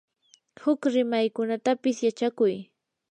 huk 0.61 0.81
rimaykunatapis 0.93 1.97
yachakuy. 2.05 2.53